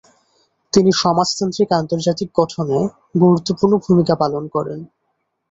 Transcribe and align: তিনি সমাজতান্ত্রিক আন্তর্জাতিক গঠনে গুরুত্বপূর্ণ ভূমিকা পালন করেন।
তিনি 0.73 0.91
সমাজতান্ত্রিক 1.01 1.69
আন্তর্জাতিক 1.73 2.29
গঠনে 2.35 2.79
গুরুত্বপূর্ণ 3.21 3.73
ভূমিকা 3.85 4.13
পালন 4.15 4.43
করেন। 4.55 4.79